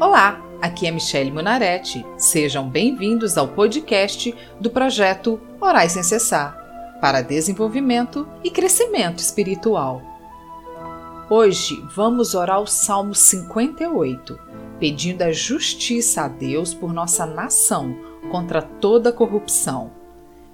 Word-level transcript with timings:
Olá, 0.00 0.40
aqui 0.62 0.86
é 0.86 0.90
Michele 0.90 1.30
Munaretti. 1.30 2.04
Sejam 2.16 2.68
bem-vindos 2.68 3.36
ao 3.36 3.46
podcast 3.46 4.34
do 4.58 4.70
projeto 4.70 5.40
Orais 5.60 5.92
sem 5.92 6.02
Cessar 6.02 6.58
para 7.00 7.22
desenvolvimento 7.22 8.28
e 8.42 8.50
crescimento 8.50 9.18
espiritual. 9.18 10.02
Hoje 11.28 11.82
vamos 11.94 12.34
orar 12.34 12.60
o 12.60 12.66
Salmo 12.66 13.14
58, 13.14 14.38
pedindo 14.80 15.22
a 15.22 15.30
justiça 15.30 16.22
a 16.22 16.28
Deus 16.28 16.72
por 16.72 16.92
nossa 16.92 17.26
nação 17.26 17.94
contra 18.30 18.62
toda 18.62 19.12
corrupção. 19.12 19.92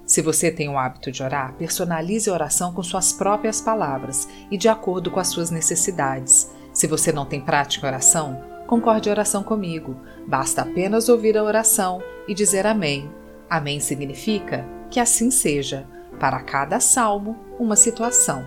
Se 0.05 0.21
você 0.21 0.51
tem 0.51 0.69
o 0.69 0.77
hábito 0.77 1.11
de 1.11 1.23
orar, 1.23 1.53
personalize 1.53 2.29
a 2.29 2.33
oração 2.33 2.73
com 2.73 2.83
suas 2.83 3.11
próprias 3.11 3.61
palavras 3.61 4.27
e 4.51 4.57
de 4.57 4.67
acordo 4.67 5.09
com 5.09 5.19
as 5.19 5.29
suas 5.29 5.49
necessidades. 5.49 6.51
Se 6.73 6.87
você 6.87 7.11
não 7.11 7.25
tem 7.25 7.41
prática 7.41 7.87
oração, 7.87 8.41
concorde 8.67 9.09
a 9.09 9.11
oração 9.11 9.43
comigo. 9.43 9.97
Basta 10.27 10.61
apenas 10.61 11.09
ouvir 11.09 11.37
a 11.37 11.43
oração 11.43 12.03
e 12.27 12.33
dizer 12.33 12.65
Amém. 12.67 13.09
Amém 13.49 13.79
significa 13.79 14.65
que 14.89 14.99
assim 14.99 15.31
seja. 15.31 15.87
Para 16.19 16.41
cada 16.41 16.79
salmo, 16.79 17.37
uma 17.59 17.75
situação. 17.75 18.45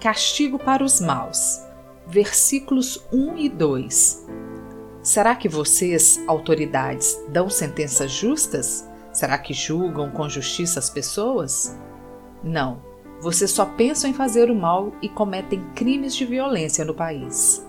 Castigo 0.00 0.58
para 0.58 0.84
os 0.84 1.00
maus. 1.00 1.62
Versículos 2.06 3.02
1 3.12 3.38
e 3.38 3.48
2. 3.48 4.26
Será 5.02 5.34
que 5.34 5.48
vocês, 5.48 6.22
autoridades, 6.28 7.20
dão 7.28 7.50
sentenças 7.50 8.12
justas? 8.12 8.88
Será 9.12 9.36
que 9.36 9.52
julgam 9.52 10.12
com 10.12 10.28
justiça 10.28 10.78
as 10.78 10.88
pessoas? 10.88 11.76
Não. 12.42 12.80
Vocês 13.20 13.50
só 13.50 13.64
pensam 13.64 14.08
em 14.08 14.14
fazer 14.14 14.48
o 14.48 14.54
mal 14.54 14.92
e 15.02 15.08
cometem 15.08 15.60
crimes 15.74 16.14
de 16.14 16.24
violência 16.24 16.84
no 16.84 16.94
país. 16.94 17.66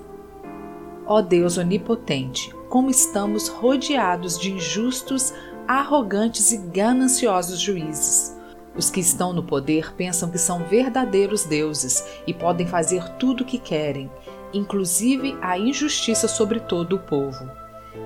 Ó 1.07 1.21
Deus 1.23 1.57
onipotente, 1.57 2.53
como 2.69 2.91
estamos 2.91 3.47
rodeados 3.47 4.39
de 4.39 4.51
injustos, 4.51 5.33
arrogantes 5.67 6.51
e 6.51 6.57
gananciosos 6.57 7.59
juízes. 7.59 8.37
Os 8.75 8.91
que 8.91 8.99
estão 8.99 9.33
no 9.33 9.43
poder 9.43 9.93
pensam 9.95 10.29
que 10.29 10.37
são 10.37 10.63
verdadeiros 10.65 11.45
deuses 11.45 12.03
e 12.27 12.33
podem 12.33 12.67
fazer 12.67 13.03
tudo 13.17 13.41
o 13.41 13.45
que 13.45 13.57
querem, 13.57 14.09
inclusive 14.53 15.37
a 15.41 15.57
injustiça 15.57 16.27
sobre 16.27 16.59
todo 16.59 16.95
o 16.95 16.99
povo. 16.99 17.49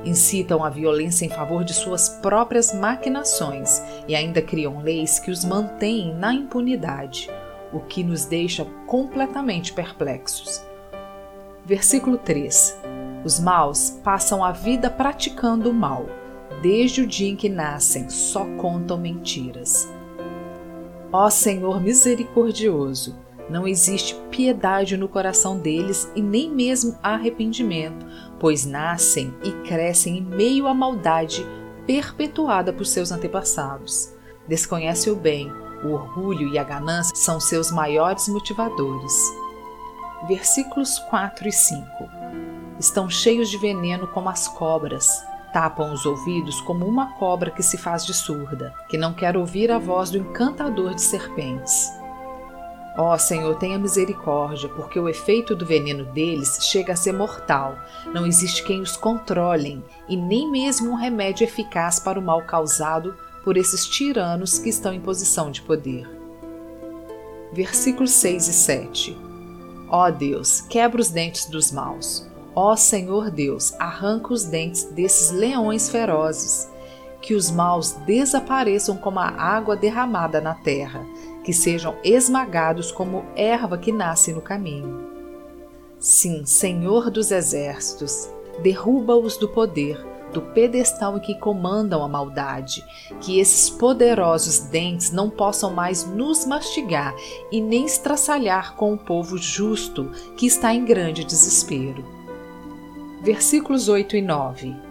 Incitam 0.04 0.64
a 0.64 0.70
violência 0.70 1.26
em 1.26 1.30
favor 1.30 1.64
de 1.64 1.74
suas 1.74 2.10
próprias 2.10 2.74
maquinações 2.74 3.82
e 4.08 4.16
ainda 4.16 4.42
criam 4.42 4.82
leis 4.82 5.20
que 5.20 5.32
os 5.32 5.46
mantêm 5.46 6.14
na 6.14 6.34
impunidade, 6.34 7.30
o 7.72 7.80
que 7.80 8.04
nos 8.04 8.26
deixa 8.26 8.66
completamente 8.86 9.74
perplexos. 9.74 10.62
Versículo 11.66 12.18
3: 12.18 12.78
Os 13.26 13.40
maus 13.40 14.00
passam 14.04 14.44
a 14.44 14.52
vida 14.52 14.90
praticando 14.90 15.70
o 15.70 15.74
mal. 15.74 16.06
Desde 16.62 17.02
o 17.02 17.08
dia 17.08 17.30
em 17.30 17.36
que 17.36 17.50
nascem, 17.50 18.10
só 18.10 18.46
contam 18.58 18.98
mentiras. 18.98 19.88
Ó 21.12 21.30
Senhor 21.30 21.80
misericordioso, 21.80 23.16
não 23.50 23.68
existe 23.68 24.16
piedade 24.30 24.98
no 24.98 25.08
coração 25.08 25.58
deles 25.58 26.12
e 26.16 26.22
nem 26.22 26.52
mesmo 26.52 26.98
arrependimento, 27.02 28.06
pois 28.40 28.66
nascem 28.66 29.34
e 29.44 29.52
crescem 29.68 30.18
em 30.18 30.22
meio 30.22 30.68
à 30.68 30.74
maldade 30.74 31.46
perpetuada 31.86 32.74
por 32.74 32.86
seus 32.86 33.12
antepassados. 33.12 34.14
Desconhece 34.48 35.10
o 35.10 35.16
bem, 35.16 35.50
o 35.84 35.90
orgulho 35.90 36.50
e 36.50 36.58
a 36.58 36.64
ganância 36.64 37.16
são 37.16 37.40
seus 37.40 37.72
maiores 37.72 38.28
motivadores. 38.28 39.14
Versículos 40.28 41.00
4 41.10 41.48
e 41.48 41.52
5 41.52 41.86
Estão 42.80 43.10
cheios 43.10 43.50
de 43.50 43.58
veneno 43.58 44.08
como 44.08 44.30
as 44.30 44.48
cobras, 44.48 45.24
tapam 45.54 45.94
os 45.94 46.06
ouvidos 46.06 46.60
como 46.62 46.86
uma 46.86 47.14
cobra 47.14 47.50
que 47.50 47.64
se 47.64 47.78
faz 47.78 48.06
de 48.06 48.14
surda, 48.14 48.74
que 48.90 48.98
não 48.98 49.14
quer 49.14 49.36
ouvir 49.38 49.72
a 49.72 49.80
voz 49.80 50.12
do 50.12 50.18
encantador 50.18 50.94
de 50.94 51.02
serpentes. 51.02 51.97
Ó 52.98 53.14
oh, 53.14 53.20
Senhor, 53.20 53.56
tenha 53.60 53.78
misericórdia, 53.78 54.68
porque 54.70 55.00
o 55.00 55.08
efeito 55.08 55.56
do 55.56 55.64
veneno 55.64 56.04
deles 56.04 56.58
chega 56.62 56.94
a 56.94 56.96
ser 56.96 57.14
mortal. 57.14 57.78
Não 58.12 58.26
existe 58.26 58.64
quem 58.64 58.82
os 58.82 58.98
controlem 58.98 59.84
e 60.10 60.18
nem 60.18 60.50
mesmo 60.50 60.90
um 60.90 60.96
remédio 60.96 61.44
eficaz 61.44 62.00
para 62.00 62.20
o 62.20 62.24
mal 62.24 62.42
causado 62.42 63.16
por 63.44 63.56
esses 63.56 63.86
tiranos 63.86 64.58
que 64.58 64.70
estão 64.70 64.92
em 64.92 65.00
posição 65.00 65.52
de 65.52 65.62
poder. 65.62 66.10
Versículos 67.54 68.12
6 68.12 68.48
e 68.48 68.54
7 68.54 69.18
Ó 69.90 70.08
oh 70.08 70.12
Deus, 70.12 70.62
quebra 70.62 71.00
os 71.00 71.10
dentes 71.10 71.46
dos 71.46 71.72
maus. 71.72 72.28
Ó 72.56 72.74
oh 72.74 72.78
Senhor 72.78 73.30
Deus, 73.30 73.74
arranca 73.80 74.34
os 74.34 74.44
dentes 74.44 74.84
desses 74.86 75.32
leões 75.32 75.88
ferozes. 75.88 76.68
Que 77.22 77.34
os 77.34 77.52
maus 77.52 77.94
desapareçam 78.06 78.98
como 78.98 79.20
a 79.20 79.28
água 79.28 79.76
derramada 79.76 80.40
na 80.40 80.54
terra 80.54 81.06
que 81.48 81.54
sejam 81.54 81.96
esmagados 82.04 82.92
como 82.92 83.24
erva 83.34 83.78
que 83.78 83.90
nasce 83.90 84.34
no 84.34 84.42
caminho. 84.42 85.08
Sim, 85.98 86.46
Senhor 86.46 87.10
dos 87.10 87.32
exércitos, 87.32 88.30
derruba-os 88.62 89.38
do 89.38 89.48
poder, 89.48 89.98
do 90.34 90.42
pedestal 90.42 91.16
em 91.16 91.22
que 91.22 91.40
comandam 91.40 92.04
a 92.04 92.08
maldade, 92.10 92.84
que 93.22 93.40
esses 93.40 93.70
poderosos 93.70 94.60
dentes 94.60 95.10
não 95.14 95.30
possam 95.30 95.74
mais 95.74 96.06
nos 96.06 96.46
mastigar 96.46 97.16
e 97.50 97.62
nem 97.62 97.86
estraçalhar 97.86 98.76
com 98.76 98.94
o 98.94 98.98
povo 98.98 99.38
justo 99.38 100.12
que 100.36 100.46
está 100.46 100.74
em 100.74 100.84
grande 100.84 101.24
desespero. 101.24 102.04
Versículos 103.22 103.88
8 103.88 104.18
e 104.18 104.22
9 104.22 104.87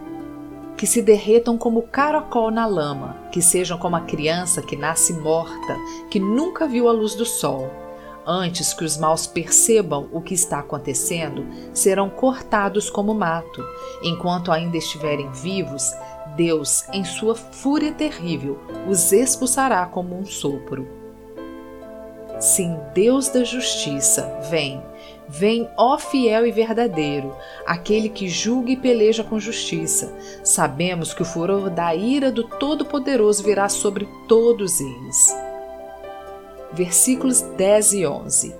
que 0.76 0.86
se 0.86 1.00
derretam 1.00 1.56
como 1.56 1.82
caracol 1.82 2.50
na 2.50 2.66
lama, 2.66 3.16
que 3.32 3.40
sejam 3.40 3.78
como 3.78 3.96
a 3.96 4.02
criança 4.02 4.60
que 4.62 4.76
nasce 4.76 5.12
morta, 5.14 5.76
que 6.10 6.20
nunca 6.20 6.66
viu 6.66 6.88
a 6.88 6.92
luz 6.92 7.14
do 7.14 7.24
sol. 7.24 7.70
Antes 8.26 8.74
que 8.74 8.84
os 8.84 8.96
maus 8.96 9.26
percebam 9.26 10.08
o 10.12 10.20
que 10.20 10.34
está 10.34 10.58
acontecendo, 10.58 11.46
serão 11.72 12.10
cortados 12.10 12.90
como 12.90 13.14
mato. 13.14 13.64
Enquanto 14.02 14.50
ainda 14.50 14.76
estiverem 14.76 15.30
vivos, 15.30 15.92
Deus, 16.36 16.84
em 16.92 17.04
sua 17.04 17.34
fúria 17.34 17.92
terrível, 17.92 18.58
os 18.88 19.12
expulsará 19.12 19.86
como 19.86 20.18
um 20.18 20.26
sopro. 20.26 21.05
Sim, 22.38 22.78
Deus 22.94 23.28
da 23.28 23.44
justiça, 23.44 24.40
vem 24.50 24.82
Vem, 25.28 25.68
ó 25.76 25.98
fiel 25.98 26.46
e 26.46 26.52
verdadeiro, 26.52 27.34
aquele 27.66 28.08
que 28.08 28.28
julga 28.28 28.70
e 28.70 28.76
peleja 28.76 29.24
com 29.24 29.40
justiça. 29.40 30.14
Sabemos 30.44 31.12
que 31.12 31.22
o 31.22 31.24
furor 31.24 31.68
da 31.68 31.94
ira 31.94 32.30
do 32.30 32.44
Todo-Poderoso 32.44 33.42
virá 33.42 33.68
sobre 33.68 34.08
todos 34.28 34.80
eles. 34.80 35.36
Versículos 36.72 37.40
10 37.40 37.92
e 37.94 38.06
11 38.06 38.54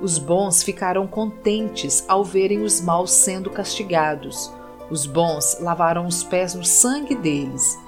Os 0.00 0.18
bons 0.18 0.62
ficarão 0.62 1.06
contentes 1.06 2.02
ao 2.08 2.24
verem 2.24 2.62
os 2.62 2.80
maus 2.80 3.10
sendo 3.10 3.50
castigados. 3.50 4.50
Os 4.90 5.04
bons 5.04 5.58
lavarão 5.60 6.06
os 6.06 6.24
pés 6.24 6.54
no 6.54 6.64
sangue 6.64 7.14
deles. 7.14 7.78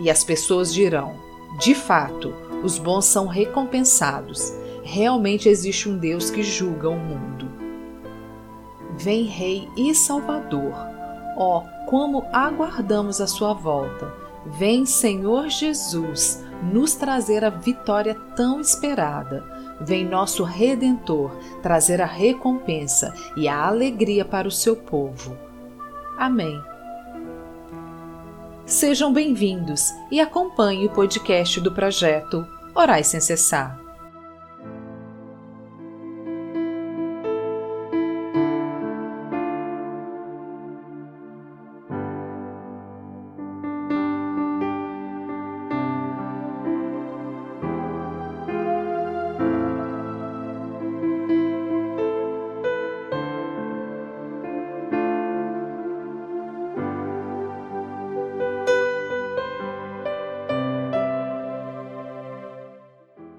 E 0.00 0.10
as 0.10 0.24
pessoas 0.24 0.74
dirão: 0.74 1.14
De 1.60 1.72
fato, 1.72 2.34
os 2.64 2.78
bons 2.78 3.04
são 3.04 3.28
recompensados. 3.28 4.52
Realmente 4.92 5.48
existe 5.48 5.88
um 5.88 5.96
Deus 5.96 6.30
que 6.30 6.42
julga 6.42 6.88
o 6.88 6.98
mundo. 6.98 7.48
Vem 8.98 9.22
Rei 9.22 9.68
e 9.76 9.94
Salvador. 9.94 10.74
Ó, 11.36 11.58
oh, 11.60 11.86
como 11.86 12.26
aguardamos 12.32 13.20
a 13.20 13.28
sua 13.28 13.54
volta. 13.54 14.12
Vem 14.44 14.84
Senhor 14.84 15.48
Jesus 15.48 16.44
nos 16.72 16.96
trazer 16.96 17.44
a 17.44 17.50
vitória 17.50 18.16
tão 18.34 18.60
esperada. 18.60 19.44
Vem 19.80 20.04
nosso 20.04 20.42
Redentor 20.42 21.30
trazer 21.62 22.02
a 22.02 22.06
recompensa 22.06 23.14
e 23.36 23.46
a 23.46 23.64
alegria 23.68 24.24
para 24.24 24.48
o 24.48 24.50
seu 24.50 24.74
povo. 24.74 25.38
Amém. 26.18 26.60
Sejam 28.66 29.12
bem-vindos 29.12 29.92
e 30.10 30.20
acompanhe 30.20 30.86
o 30.86 30.90
podcast 30.90 31.60
do 31.60 31.70
projeto 31.70 32.44
Orais 32.74 33.06
sem 33.06 33.20
cessar. 33.20 33.79